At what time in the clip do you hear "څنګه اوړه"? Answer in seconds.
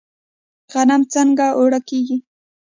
1.13-1.79